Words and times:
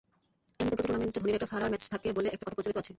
এমনিতে 0.59 0.75
প্রতি 0.75 0.75
টুর্নামেন্টে 0.85 1.19
ধোনির 1.23 1.37
একটা 1.37 1.49
ফাঁড়ার 1.51 1.69
ম্যাচ 1.71 1.83
থাকে 1.93 2.07
বলে 2.17 2.27
একটা 2.33 2.43
কথা 2.45 2.55
প্রচলিত 2.57 2.77
আছে। 2.81 2.89